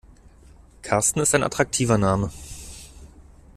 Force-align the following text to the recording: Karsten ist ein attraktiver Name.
Karsten 0.81 1.19
ist 1.21 1.35
ein 1.35 1.43
attraktiver 1.43 1.99
Name. 1.99 2.31